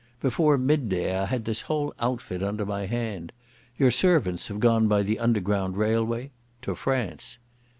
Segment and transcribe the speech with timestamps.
[0.19, 3.31] Before midday I had this whole outfit under my hand.
[3.77, 7.37] Your servants have gone by the Underground Railway—to France.